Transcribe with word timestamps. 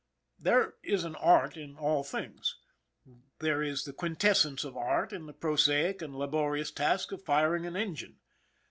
There 0.39 0.77
is 0.81 1.05
art 1.05 1.55
in 1.55 1.77
all 1.77 2.03
things; 2.03 2.55
there 3.37 3.61
is 3.61 3.83
the 3.83 3.93
quintessence 3.93 4.63
of 4.63 4.75
art 4.75 5.13
in 5.13 5.27
the 5.27 5.31
prosaic 5.33 6.01
and 6.01 6.15
laborious 6.15 6.71
task 6.71 7.11
of 7.11 7.21
firing 7.23 7.67
an 7.67 7.75
engine. 7.75 8.17